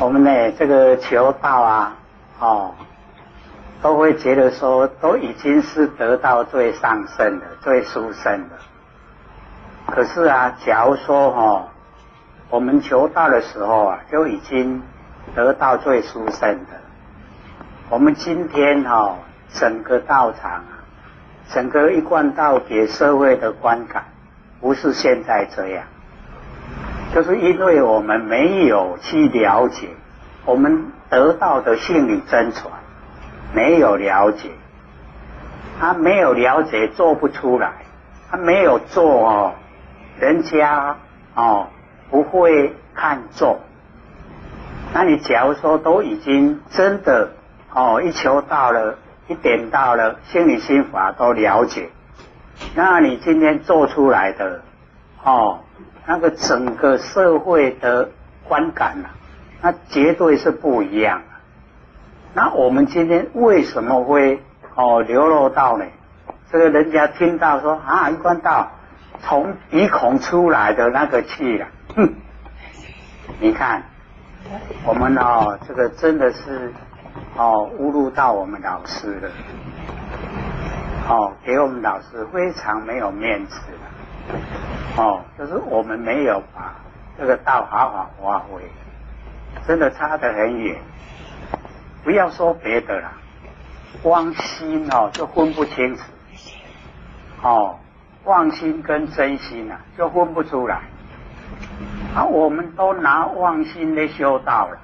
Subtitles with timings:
[0.00, 1.96] 我们呢，这个求道啊，
[2.38, 2.72] 哦，
[3.82, 8.56] 都会觉得说，都已经是得到最上圣的、最殊胜的。
[9.86, 11.68] 可是啊，假如说哈，
[12.48, 14.80] 我们求道的时候啊，就已经
[15.34, 16.80] 得到最殊胜的。
[17.90, 19.16] 我们今天哈，
[19.52, 20.78] 整个道场啊，
[21.52, 24.04] 整个一贯道给社会的观感，
[24.60, 25.84] 不是现在这样。
[27.14, 29.88] 就是因为我们没有去了解
[30.44, 32.72] 我们得到的心理真传，
[33.52, 34.50] 没有了解，
[35.80, 37.72] 他没有了解做不出来，
[38.30, 39.54] 他没有做哦，
[40.20, 40.96] 人家
[41.34, 41.68] 哦
[42.10, 43.58] 不会看重。
[44.92, 47.30] 那你假如说都已经真的
[47.72, 51.88] 哦一求到了，一点到了心理心法都了解，
[52.74, 54.60] 那你今天做出来的
[55.24, 55.60] 哦。
[56.08, 58.08] 那个整个社会的
[58.48, 59.10] 观感呐，
[59.60, 61.24] 那绝对是不一样的。
[62.32, 64.42] 那我们今天为什么会
[64.74, 65.84] 哦流落到呢？
[66.50, 68.70] 这个人家听到说啊，一贯道
[69.20, 72.14] 从鼻孔出来的那个气啊，哼！
[73.38, 73.82] 你看
[74.86, 76.72] 我们哦，这个真的是
[77.36, 79.28] 哦侮辱到我们老师了，
[81.06, 83.60] 哦给我们老师非常没有面子。
[84.96, 86.74] 哦，就是我们没有把
[87.16, 88.60] 这个道好好发挥，
[89.66, 90.76] 真的差得很远。
[92.02, 93.12] 不要说别的了，
[94.02, 96.02] 光心哦就分不清楚，
[97.42, 97.78] 哦，
[98.24, 100.80] 妄心跟真心啊就分不出来。
[102.16, 104.78] 啊，我们都拿妄心来修道了，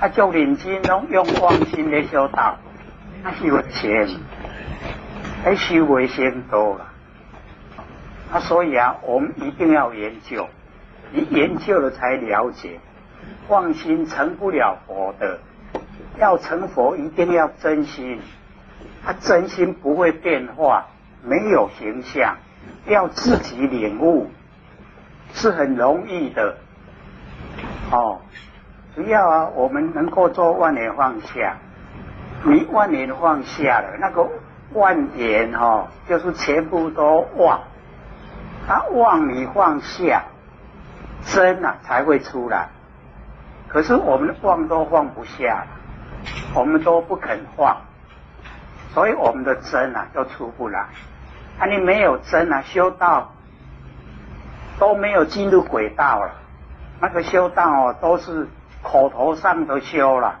[0.00, 2.56] 啊，就领经拢用妄心来修道，
[3.22, 4.06] 那是为钱，
[5.42, 6.86] 还修为先多了。
[8.32, 10.48] 啊，所以啊，我们一定要研究，
[11.12, 12.80] 你研究了才了解。
[13.48, 15.38] 妄心成不了佛的，
[16.18, 18.18] 要成佛一定要真心。
[19.04, 20.86] 他真心不会变化，
[21.22, 22.36] 没有形象，
[22.86, 24.30] 要自己领悟
[25.32, 26.56] 是很容易的。
[27.90, 28.20] 哦，
[28.94, 31.58] 只要啊，我们能够做万年放下，
[32.44, 34.26] 你万年放下了，那个
[34.72, 37.60] 万年哈，就是全部都忘。
[38.66, 40.22] 他忘你放下，
[41.24, 42.68] 真啊才会出来。
[43.68, 45.66] 可是我们放都放不下，
[46.54, 47.76] 我们都不肯放，
[48.92, 50.86] 所以我们的真啊都出不来。
[51.58, 53.32] 啊，你没有真啊，修道
[54.78, 56.32] 都没有进入轨道了。
[57.00, 58.46] 那个修道哦，都是
[58.82, 60.40] 口头上的修了。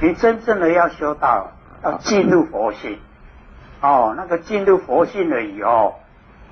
[0.00, 1.52] 你真正的要修道，
[1.82, 2.98] 要进入佛性。
[3.80, 5.98] 哦，那个进入佛性了以后。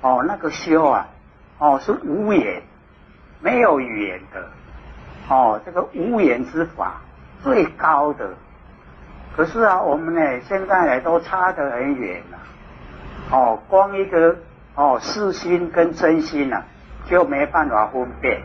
[0.01, 1.07] 哦，那个修啊，
[1.57, 2.61] 哦是无言，
[3.39, 4.47] 没有语言的，
[5.29, 7.01] 哦这个无言之法
[7.41, 8.29] 最高的。
[9.35, 12.37] 可是啊，我们呢现在呢都差得很远了。
[13.31, 14.35] 哦，光一个
[14.75, 16.61] 哦私心跟真心呐，
[17.07, 18.41] 就没办法分辨。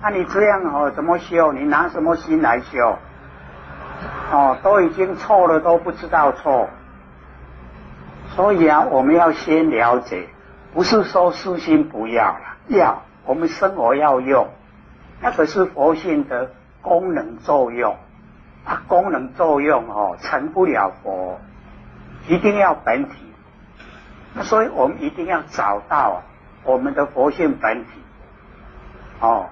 [0.00, 1.52] 那你这样哦怎么修？
[1.52, 2.96] 你拿什么心来修？
[4.30, 6.68] 哦，都已经错了，都不知道错。
[8.34, 10.26] 所以啊，我们要先了解。
[10.72, 14.48] 不是说私心不要了，要我们生活要用，
[15.20, 16.50] 那个是佛性的
[16.80, 17.96] 功能作用，
[18.64, 21.38] 它功能作用哦成不了佛，
[22.26, 23.16] 一定要本体。
[24.34, 26.22] 那所以我们一定要找到
[26.64, 27.90] 我们的佛性本体，
[29.20, 29.50] 哦，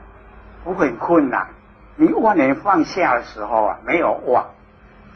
[0.64, 1.48] 不很困难。
[1.96, 4.46] 你万年放下的时候啊，没有忘，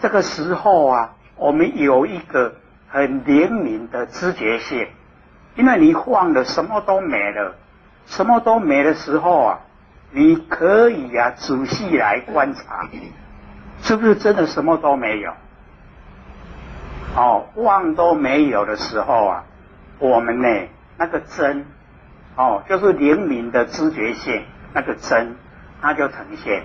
[0.01, 2.57] 这个时候啊，我们有一个
[2.89, 4.87] 很灵敏的知觉性。
[5.57, 7.55] 因为你放了，什么都没了，
[8.07, 9.61] 什么都没的时候啊，
[10.11, 12.89] 你可以啊仔细来观察，
[13.83, 15.33] 是不是真的什么都没有？
[17.17, 19.45] 哦，忘都没有的时候啊，
[20.01, 20.49] 我们呢
[20.97, 21.65] 那个真，
[22.35, 24.43] 哦，就是灵敏的知觉性，
[24.73, 25.37] 那个真，
[25.81, 26.65] 它就呈现。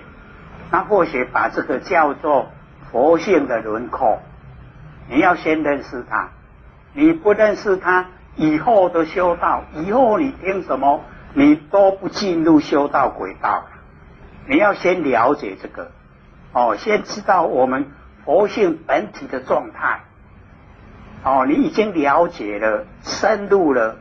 [0.72, 2.50] 那或许把这个叫做
[2.90, 4.20] 佛性的轮廓，
[5.08, 6.30] 你要先认识它，
[6.92, 8.06] 你不认识它。
[8.36, 11.00] 以后的修道，以后你听什么，
[11.34, 13.64] 你都不进入修道轨道。
[14.46, 15.90] 你要先了解这个，
[16.52, 17.86] 哦，先知道我们
[18.24, 20.00] 佛性本体的状态。
[21.22, 23.96] 哦，你已经了解了，深入了，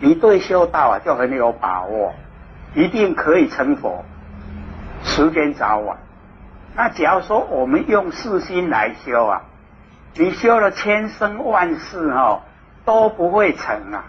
[0.00, 2.12] 你对修道啊就很有把握，
[2.74, 4.04] 一定可以成佛。
[5.02, 5.96] 时间早晚，
[6.76, 9.42] 那假如说我们用四心来修啊，
[10.14, 12.42] 你修了千生万世哦。
[12.84, 14.04] 都不会成啊！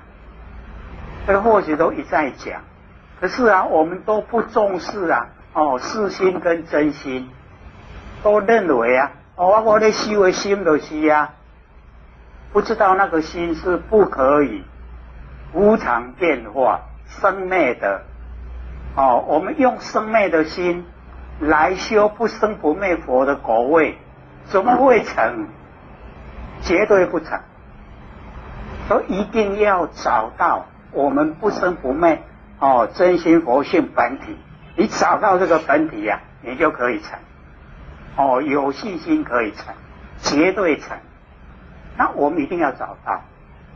[1.26, 2.62] 这个或许都一再讲，
[3.22, 7.30] 可是啊，我们都不重视啊，哦，私心跟真心
[8.24, 11.34] 都认为啊，哦，我的修为心都是啊，
[12.52, 14.64] 不知道那个心是不可以
[15.54, 18.02] 无常变化、生灭的。
[18.96, 20.86] 哦，我们用生灭的心
[21.40, 23.98] 来修不生不灭佛的果位，
[24.46, 25.48] 怎么会成？
[26.62, 27.40] 绝对不成。
[28.90, 32.22] 都一定要找到我们不生不灭
[32.60, 34.38] 哦，真心佛性本体。
[34.76, 37.20] 你找到这个本体呀，你就可以成。
[38.16, 39.74] 哦，有信心可以成，
[40.20, 40.98] 绝对成。
[41.98, 43.22] 那我们一定要找到。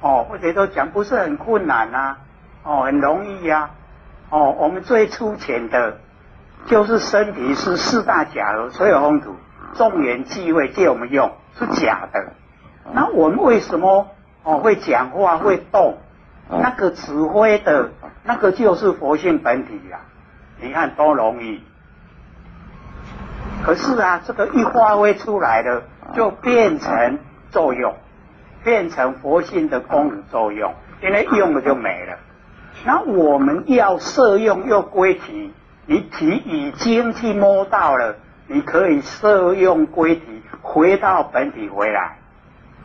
[0.01, 2.17] 哦，或者都讲不是很困难呐，
[2.63, 3.71] 哦，很容易呀。
[4.29, 5.97] 哦，我们最粗浅的，
[6.65, 9.35] 就是身体是四大假如，所有风土
[9.73, 12.33] 众缘际会借我们用是假的。
[12.93, 14.07] 那我们为什么？
[14.47, 15.97] 哦，会讲话会动，
[16.49, 17.89] 那个指挥的，
[18.23, 19.99] 那个就是佛性本体呀。
[20.61, 21.61] 你看多容易。
[23.61, 25.83] 可是啊，这个一发挥出来了，
[26.13, 27.93] 就变成作用，
[28.63, 30.73] 变成佛性的功能作用，
[31.03, 32.17] 因为用了就没了。
[32.85, 35.53] 那我们要摄用又归体，
[35.87, 38.15] 你体已经去摸到了，
[38.47, 42.19] 你可以摄用归体，回到本体回来。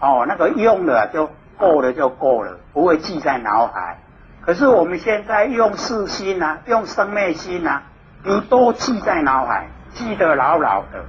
[0.01, 1.31] 哦，那个用了就。
[1.63, 3.99] 够了就够了，不会记在脑海。
[4.41, 7.83] 可是我们现在用四心呐，用生灭心呐，
[8.25, 11.05] 你都记在脑海，记得牢牢的。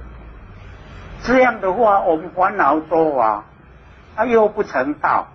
[1.24, 3.44] 这样的话，我们烦恼多啊，
[4.14, 5.26] 他又不成道，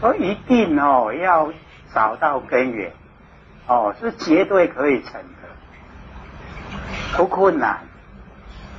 [0.00, 1.52] 所以一定哦要
[1.92, 2.92] 找到根源，
[3.66, 5.48] 哦是绝对可以成的，
[7.18, 7.80] 不困难，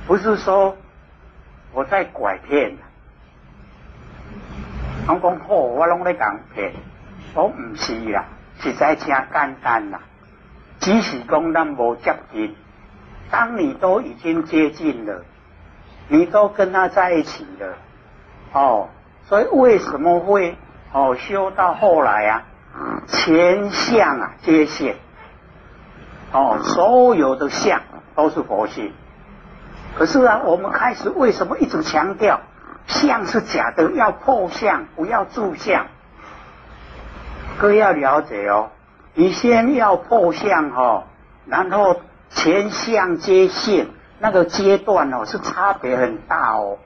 [0.08, 0.76] 不是说
[1.72, 2.76] 我在拐骗。
[5.06, 6.72] 我讲好，我拢在讲骗，
[7.34, 8.24] 我唔是啦，
[8.60, 10.00] 实在真简单啦。
[10.80, 12.54] 只是讲咱无接近，
[13.30, 15.22] 当你都已经接近了，
[16.08, 17.76] 你都跟他在一起了，
[18.52, 18.88] 哦，
[19.24, 20.56] 所以为什么会
[20.92, 22.42] 哦修到后来啊，
[23.06, 24.96] 全相啊皆现，
[26.32, 27.82] 哦，所有的相
[28.14, 28.90] 都是佛性。
[29.96, 32.40] 可是啊，我们开始为什么一直强调？
[32.86, 35.86] 相是假的，要破相，不要住相。
[37.58, 38.70] 各位要了解哦，
[39.14, 41.04] 你先要破相哦，
[41.46, 43.86] 然后前相接现，
[44.18, 46.78] 那个阶段哦是差别很大哦。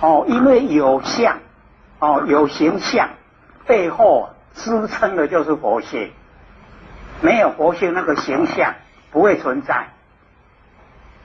[0.00, 1.38] 哦，因为有相，
[1.98, 3.08] 哦有形象，
[3.66, 6.12] 背后支撑的就是佛性，
[7.20, 8.74] 没有佛性，那个形象
[9.10, 9.88] 不会存在。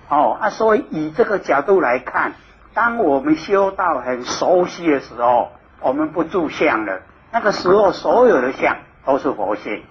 [0.09, 2.33] 哦啊，所以以这个角度来看。
[2.73, 5.51] 当我们修道很熟悉的时候，
[5.81, 7.01] 我们不住相了。
[7.31, 9.83] 那个时候，所有的相都是佛性。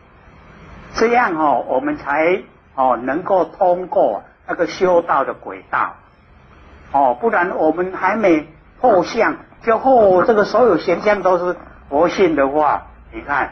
[0.94, 2.42] 这样哦，我们才
[2.74, 5.94] 哦能够通过那个修道的轨道。
[6.92, 8.48] 哦，不然我们还没
[8.80, 11.56] 破相，就后这个所有形象都是
[11.88, 13.50] 佛性的话，你看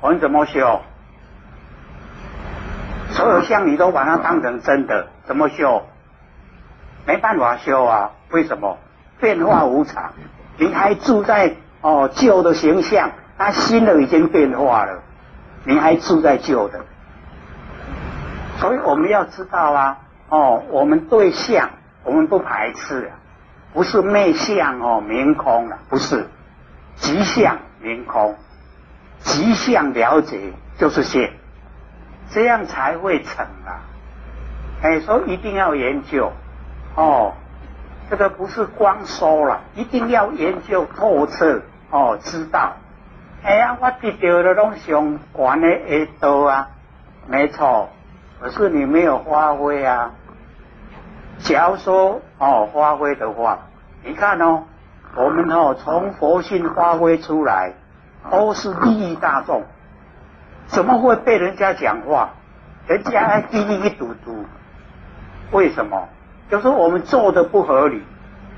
[0.00, 0.80] 我们怎么修？
[3.10, 5.82] 所有相你都把它当成真的，怎么修？
[7.06, 8.10] 没办法修啊。
[8.30, 8.78] 为什么？
[9.20, 10.12] 变化无常？
[10.56, 15.02] 你还住在哦旧的形象，他新的已经变化了，
[15.64, 16.80] 你还住在旧的，
[18.58, 19.98] 所以我们要知道啊，
[20.28, 21.68] 哦，我们对象
[22.02, 23.10] 我们不排斥，
[23.74, 26.26] 不是昧相哦明空了，不是，
[26.96, 28.36] 即相明空，
[29.18, 31.32] 即相了解就是现，
[32.30, 33.84] 这样才会成啊！
[34.82, 36.32] 哎，所以一定要研究。
[37.00, 37.32] 哦。
[38.10, 42.72] 这个不是光说了，一定要研究透彻哦，知道。
[43.44, 46.68] 哎呀，我得到的东西上管的耳朵啊，
[47.26, 47.88] 没错。
[48.40, 50.10] 可是你没有发挥啊。
[51.38, 53.60] 假如说哦发挥的话，
[54.02, 54.64] 你看哦，
[55.14, 57.72] 我们哦从佛性发挥出来，
[58.30, 59.62] 都是利益大众，
[60.66, 62.30] 怎么会被人家讲话？
[62.88, 64.44] 人家还滴滴一嘟嘟，
[65.52, 66.08] 为什么？
[66.50, 68.02] 就是我们做的不合理，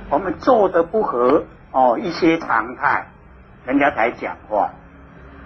[0.08, 3.08] 我们做的不合哦一些常态，
[3.66, 4.70] 人家才讲话。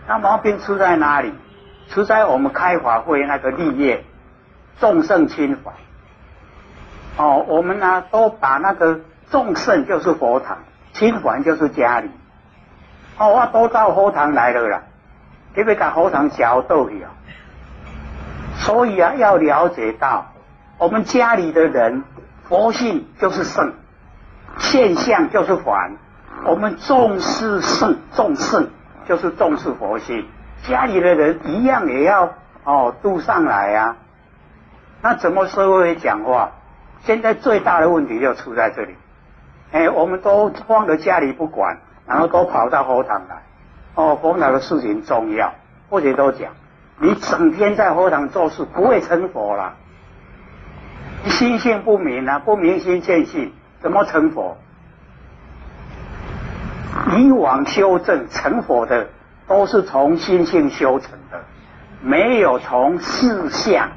[0.07, 1.35] 那毛病出在哪里？
[1.89, 4.05] 出在我们开法会那个立业，
[4.79, 5.73] 众圣亲法。
[7.17, 9.01] 哦，我们呢都把那个
[9.31, 10.59] 众圣就是佛堂，
[10.93, 12.11] 亲还就是家里。
[13.19, 14.83] 哦，我都到佛堂来了啦，
[15.55, 17.11] 特别把佛堂交到去啊。
[18.57, 20.27] 所以啊，要了解到
[20.79, 22.05] 我们家里的人。
[22.49, 23.75] 佛性就是圣，
[24.59, 25.97] 现象就是凡。
[26.45, 28.69] 我们重视圣，重圣
[29.07, 30.27] 就是重视佛性。
[30.63, 32.35] 家里的人一样也要
[32.65, 33.97] 哦度上来啊。
[35.03, 36.53] 那怎么社会讲话？
[37.03, 38.95] 现在最大的问题就出在这里。
[39.73, 43.43] 哎，我们都放在家里不管，然后都跑到佛堂来。
[43.95, 45.53] 哦，佛堂的事情重要，
[45.89, 46.53] 或者都讲，
[46.99, 49.75] 你整天在佛堂做事，不会成佛了。
[51.31, 54.57] 心性不明啊，不明心见性，怎么成佛？
[57.17, 59.09] 以往修正成佛的，
[59.47, 61.43] 都是从心性修成的，
[62.01, 63.91] 没有从事相、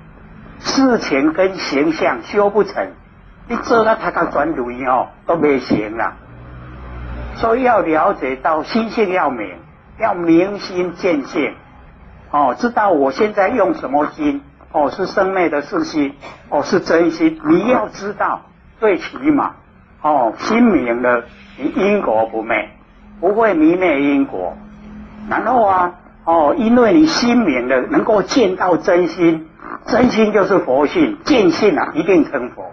[0.59, 2.91] 事情跟形象修不成。
[3.48, 6.13] 你做到他个专注哦，都没行了。
[7.36, 9.55] 所以要了解到心性要明，
[9.98, 11.55] 要明心见性，
[12.31, 14.43] 哦，知道我现在用什么心。
[14.71, 16.13] 哦，是生灭的事心，
[16.49, 17.39] 哦，是真心。
[17.45, 18.41] 你要知道，
[18.79, 19.55] 最起码，
[20.01, 21.23] 哦，心明了，
[21.57, 22.69] 你因果不灭，
[23.19, 24.55] 不会迷灭因果。
[25.27, 29.47] 然后啊，哦，因为你心明了，能够见到真心，
[29.88, 32.71] 真心就是佛性，见性啊，一定成佛。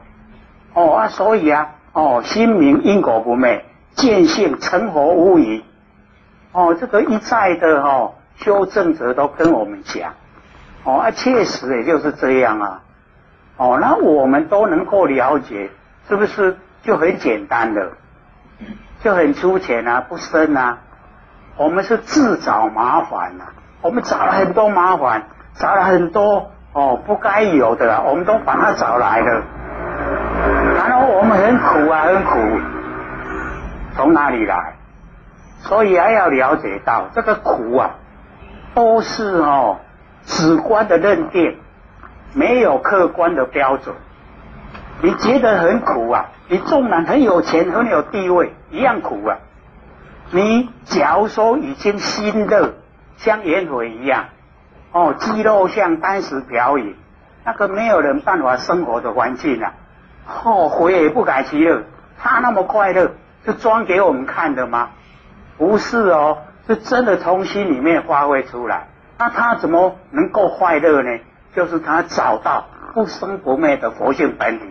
[0.75, 5.65] 哦啊，所以啊，哦，心明因果不灭，见性成佛无疑。
[6.53, 10.13] 哦，这个一再的哈修正者都跟我们讲。
[10.87, 12.81] 哦，啊，确实也就是这样啊。
[13.59, 15.71] 哦，那我们都能够了解，
[16.09, 17.91] 是不是就很简单的，
[19.03, 20.79] 就很粗浅啊，不深啊。
[21.57, 23.45] 我们是自找麻烦呐，
[23.83, 25.25] 我们找了很多麻烦，
[25.55, 29.43] 找了很多哦不该有的，啊我们都把它找来了。
[30.77, 32.61] 然后我们很苦啊，很苦，
[33.97, 34.75] 从哪里来？
[35.61, 37.91] 所以还要了解到这个苦啊，
[38.75, 39.79] 都是哦。
[40.27, 41.57] 主观的认定
[42.35, 43.95] 没有客观的标准，
[45.01, 46.27] 你觉得很苦啊？
[46.49, 49.39] 你纵然很有钱很有地位，一样苦啊！
[50.31, 52.75] 你假如说已经心热，
[53.17, 54.27] 像烟火一样，
[54.93, 56.95] 哦，肌肉像当时表演，
[57.45, 59.75] 那个没有人办法生活的环境啊，
[60.27, 61.83] 后悔也不改其乐。
[62.19, 63.13] 他那么快乐，
[63.45, 64.91] 是装给我们看的吗？
[65.59, 68.89] 不是哦，是真的从心里面发挥出来。
[69.19, 71.19] 那他怎么能够快乐呢？
[71.55, 74.67] 就是他找到不生不灭的佛性本体，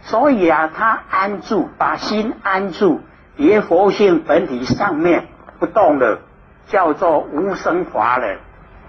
[0.00, 3.02] 所以啊，他安住，把心安住，
[3.36, 5.26] 于佛性本体上面
[5.58, 6.20] 不动了，
[6.68, 8.38] 叫做无生法忍。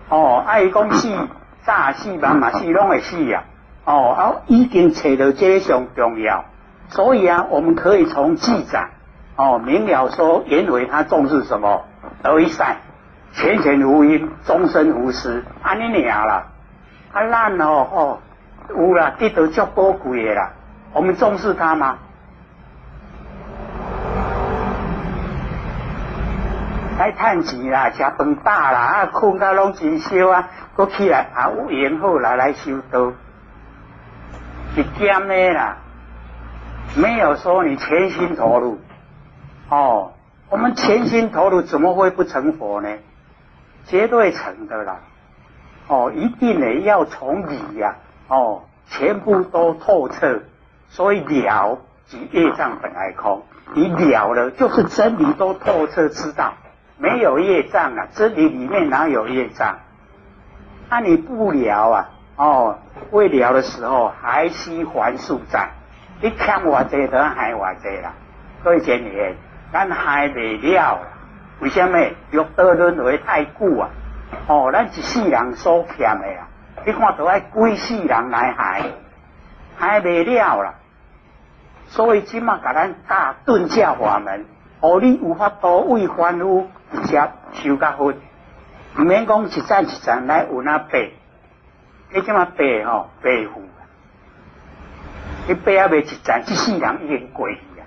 [0.08, 1.14] 哦，爱公是，
[1.66, 3.44] 大死嘛嘛死拢会死呀。
[3.84, 6.46] 哦，啊，已经找到这上重要，
[6.88, 8.88] 所以啊，我们可以从记载
[9.36, 11.84] 哦明了说，因为他重视什么
[12.24, 12.78] 而一善。
[13.34, 16.48] 前前无因，终身无私，安尼尔啦。
[17.14, 18.20] 啊，咱哦哦，
[18.70, 20.52] 有啦，得到足宝贵的啦。
[20.94, 21.98] 我们重视他吗？
[26.98, 33.12] 来趁钱啦，食饭饱啦，啊，困到拢真少啊，搁起来啊，有缘好来来修道，
[34.76, 35.78] 是减的啦。
[36.96, 38.80] 没有说你全心投入，
[39.70, 40.14] 哦，
[40.50, 42.90] 我们全心投入，怎么会不成佛呢？
[43.88, 45.00] 绝对成的啦，
[45.88, 47.96] 哦，一定呢要从理呀，
[48.28, 50.42] 哦，全部都透彻，
[50.90, 56.54] 所以了即业障本来空，你了了就是真理都透彻知道，
[56.98, 59.80] 没有业障啊，真理里面哪有业障？
[60.90, 62.80] 那你不了啊，哦，
[63.12, 65.70] 未了的时候还需还数债，
[66.22, 68.14] 你欠我这都还我这啦，
[68.64, 69.36] 所以今年
[69.72, 71.08] 咱还没了。
[71.60, 71.98] 为什么
[72.32, 73.90] 六道轮回太久啊？
[74.48, 76.48] 哦，咱一世人所欠的啊，
[76.86, 78.84] 你看都爱几世人来还，
[79.78, 80.76] 还未了啦。
[81.88, 84.46] 所以今嘛，甲咱教顿教法门，
[84.82, 91.14] 哦，你有法度为凡夫直接修甲好，唔免讲一站一站来有那背，
[92.14, 93.62] 你即嘛背吼背负，
[95.48, 97.84] 你背啊未一站，一世人已经过去啊，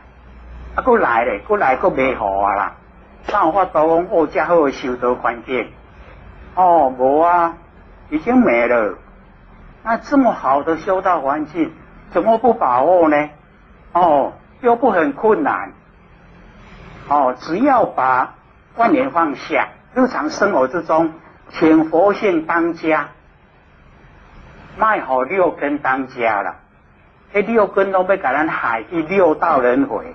[0.76, 2.72] 啊，佫来咧，佫来佫未好啊啦。
[3.32, 5.70] 那有法度讲哦，这好修道环境，
[6.54, 7.54] 哦，无啊，
[8.10, 8.98] 已经没了。
[9.82, 11.72] 那这么好的修道环境，
[12.10, 13.30] 怎么不把握呢？
[13.92, 15.72] 哦，又不很困难。
[17.08, 18.34] 哦，只要把
[18.74, 21.12] 观念放下，日常生活之中，
[21.50, 23.08] 请佛性当家，
[24.76, 26.56] 卖好六根当家了。
[27.32, 30.14] 这六根都被给咱害一六道轮回。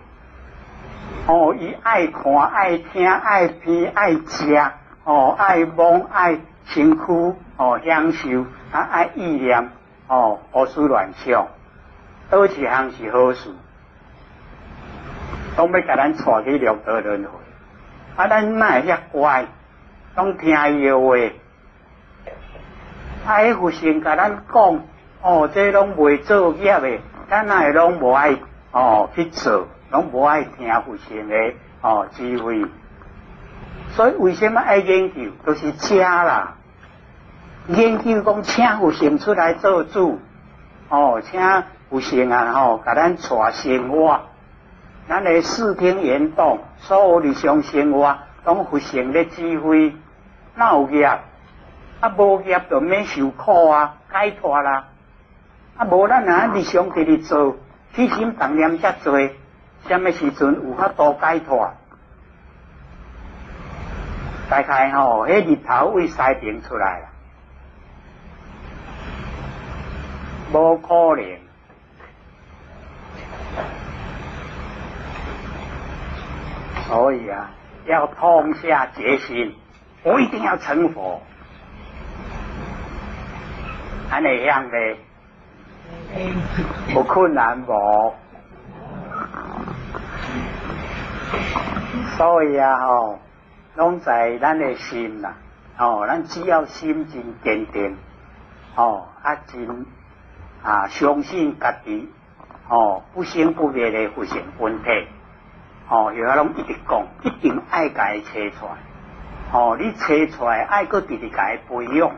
[1.28, 4.62] 哦，伊爱看、爱听、爱听、爱食，
[5.04, 9.70] 哦，爱摸、爱身躯，哦，享受，啊，爱意念，
[10.08, 11.48] 哦，胡思乱想，
[12.30, 13.50] 倒一项是好事，
[15.58, 17.30] 拢要甲咱带去六道轮回，
[18.16, 19.46] 啊，咱哪会遐乖，
[20.16, 21.16] 拢听伊的话，
[23.26, 24.80] 啊，迄佛性甲咱讲，
[25.24, 28.38] 哦，这拢未做业的，咱那拢无爱
[28.72, 31.36] 哦去做，拢无爱听佛性的
[31.82, 32.66] 哦智慧。
[33.92, 35.32] 所以为什么爱研究？
[35.46, 36.56] 都是假啦。
[37.68, 40.20] 研究讲请佛性出来做主，
[40.90, 41.40] 哦，请
[41.90, 44.20] 佛性啊，吼，甲咱带生活。
[45.08, 49.96] 咱的视听言动，所有日常生活，拢佛性的智慧，
[50.56, 51.06] 哪有业？
[52.02, 54.88] 啊，无业就免受苦啊，解脱啦。
[55.78, 57.56] 啊，无咱啊日常伫咧做，
[57.96, 59.18] 起心动念遮多，
[59.88, 61.72] 什么时阵有法度解脱？
[64.50, 67.08] 大概吼，迄日头会西边出来啦，
[70.54, 71.40] 无可能。
[76.88, 77.50] 所以啊，
[77.86, 79.56] 要痛下决心，
[80.04, 81.20] 我一定要成佛。
[84.12, 84.98] 安尼样咧，
[86.94, 88.14] 不困难无。
[92.18, 93.20] 所以啊，吼，
[93.76, 95.34] 拢在咱的心啦，
[95.78, 97.98] 哦，咱只要心真坚定，
[98.76, 99.86] 哦，啊真
[100.64, 102.10] 啊相信家己，
[102.70, 104.90] 哦，不生不灭的佛性本体。
[105.90, 108.72] 哦，有阿拢一直讲，一定爱家己切出来。
[109.52, 112.12] 哦，你切出来，爱个弟弟家培养，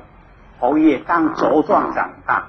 [0.61, 2.47] 可以当茁壮长大。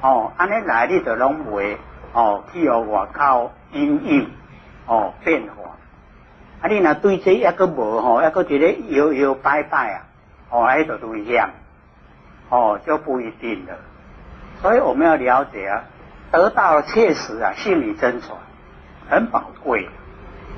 [0.00, 1.76] 哦，安尼来你就拢袂
[2.12, 4.30] 哦，去互外口阴影
[4.86, 5.76] 哦变化。
[6.60, 10.02] 啊，你若对这一个无吼，一个伫咧摇摇摆摆啊，
[10.50, 11.48] 哦，迄就危险，
[12.50, 13.76] 哦就不一定了。
[14.60, 15.84] 所以我们要了解啊，
[16.32, 18.36] 得到确实啊，心理真传
[19.08, 19.88] 很宝贵。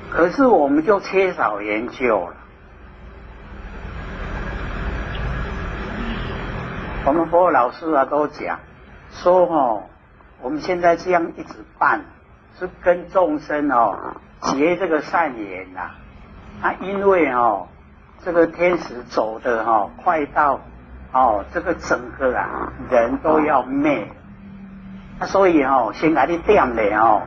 [0.09, 2.33] 可是我们就缺少研究了。
[7.05, 8.59] 我们佛老师啊都讲
[9.11, 9.83] 说哦，
[10.41, 12.01] 我们现在这样一直办，
[12.59, 15.79] 是跟众生哦结这个善缘呐。
[15.79, 15.95] 啊，
[16.81, 17.67] 因为哦
[18.23, 20.59] 这个天使走的哈快到
[21.11, 24.07] 哦这个整个啊人都要灭，
[25.19, 27.21] 那所以哦先给你点的哦，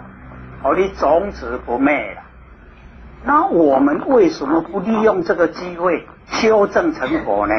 [0.63, 2.23] 哦你种子不灭了。
[3.25, 7.55] 那我们为什么不利用这个机会修正成佛呢？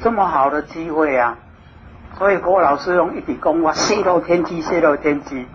[0.00, 1.36] 这么好的机会啊！
[2.16, 5.46] 所以郭老师用一笔讲我泄露天机，泄露天机。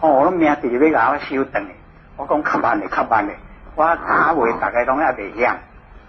[0.00, 1.70] 哦，我命弟要甲我修正的，
[2.16, 3.32] 我讲较慢的，较慢的。
[3.76, 5.58] 我打话大概拢也未响，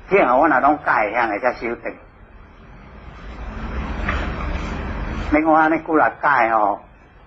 [0.09, 1.93] 听后我那拢改响的才修正。
[5.29, 6.79] 你看安尼过来改哦，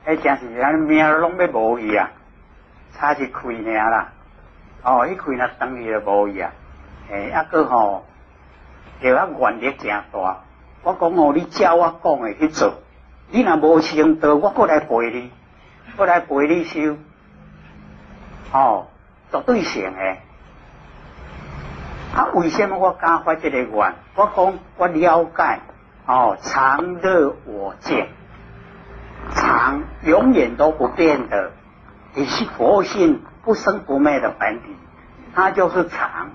[0.07, 2.11] 迄真是安命拢要无去啊，
[2.95, 4.09] 差一开尔啦。
[4.83, 6.51] 哦，一开那等于就无伊啊！
[7.11, 8.07] 诶，一个吼，
[9.03, 10.39] 就啊愿力诚大。
[10.83, 12.73] 我讲哦，你照我讲的去做，
[13.29, 15.31] 你若无成道，我过来陪你，
[15.99, 16.97] 过来陪你修。
[18.55, 18.87] 哦，
[19.31, 20.23] 绝对成诶。
[22.15, 23.95] 啊，为什么我敢发这个愿？
[24.15, 25.61] 我讲我了解，
[26.07, 28.09] 哦，常乐我见，
[29.35, 31.53] 常永远都不变的，
[32.15, 33.23] 你是佛性。
[33.43, 34.77] 不生不灭的本体，
[35.35, 36.29] 它就是常。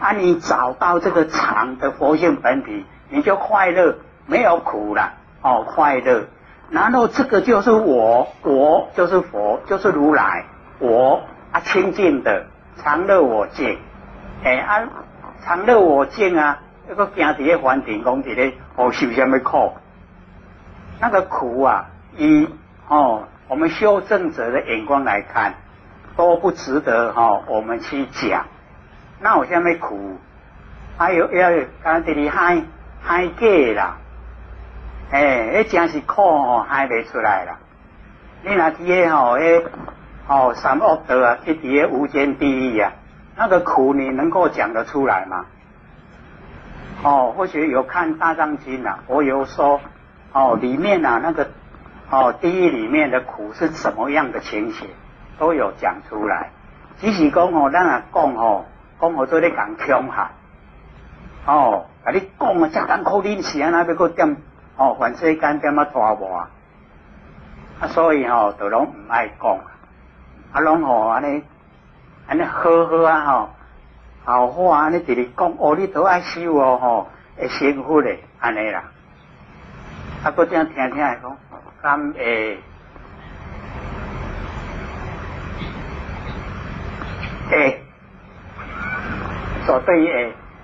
[0.00, 5.12] 啊，你找到这个常的佛性本体，你就快乐，没有苦了。
[5.42, 6.24] 哦，快乐。
[6.70, 10.46] 然后这个就是我，我就是佛，就是如来。
[10.78, 11.20] 我
[11.52, 12.46] 啊，清净的
[12.78, 13.78] 常乐我净。
[14.42, 14.88] 哎啊，
[15.46, 19.72] 常乐我净啊，那个行伫咧梵庭讲伫咧，哦，受什么苦？
[21.00, 22.48] 那个苦啊，以
[22.88, 25.54] 哦，我们修正者的眼光来看。
[26.16, 28.46] 都不值得哈，我们去讲。
[29.20, 30.18] 那我现在苦，
[30.96, 31.50] 还有要
[31.82, 32.62] 刚这里嗨
[33.02, 33.98] 嗨过啦，
[35.10, 37.58] 哎，那真是苦哦，嗨不出来了。
[38.42, 39.62] 你那些吼，哎，
[40.26, 42.94] 哦，三恶道啊，去底下无间地狱啊，
[43.36, 45.46] 那个苦你能够讲得出来吗？
[47.02, 49.80] 哦，或许有看《大藏经》呐，我有说，
[50.32, 51.48] 哦，里面呐那个，
[52.10, 54.88] 哦，地狱里面的苦是什么样的情形？
[55.38, 56.50] 都有讲出来，
[56.98, 58.64] 只是讲哦，咱啊讲哦，
[58.98, 60.30] 讲好做咧讲强下，
[61.44, 64.36] 哦，啊你讲啊，真艰苦恁时啊，那要个点
[64.78, 66.48] 哦，凡世间点啊大话，
[67.80, 69.58] 啊，所以吼，就拢唔爱讲，
[70.52, 71.44] 啊，拢吼安尼，
[72.28, 73.50] 安尼好好啊吼，
[74.24, 78.82] 好好啊安尼直直讲，哦，你都爱修哦吼，会幸福的，安尼啦，
[80.24, 81.36] 啊，搁这样听听来讲，
[81.82, 82.58] 咁诶。
[87.52, 87.80] 诶，
[89.64, 90.34] 所对诶。